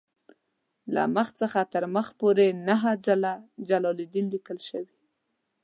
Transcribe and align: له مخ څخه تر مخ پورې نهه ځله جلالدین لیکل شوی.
له 0.93 1.03
مخ 1.15 1.27
څخه 1.41 1.59
تر 1.73 1.83
مخ 1.95 2.07
پورې 2.19 2.47
نهه 2.67 2.91
ځله 3.05 3.33
جلالدین 3.69 4.25
لیکل 4.33 4.57
شوی. 4.69 4.97